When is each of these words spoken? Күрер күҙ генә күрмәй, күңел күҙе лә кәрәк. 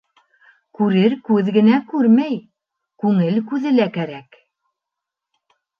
Күрер 0.79 1.13
күҙ 1.27 1.51
генә 1.59 1.77
күрмәй, 1.93 2.41
күңел 3.05 3.39
күҙе 3.53 3.79
лә 3.79 3.91
кәрәк. 4.01 4.45